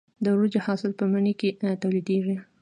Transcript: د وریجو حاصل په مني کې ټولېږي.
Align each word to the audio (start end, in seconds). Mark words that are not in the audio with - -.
د 0.23 0.25
وریجو 0.35 0.59
حاصل 0.67 0.91
په 0.99 1.03
مني 1.11 1.33
کې 1.39 1.49
ټولېږي. 1.81 2.37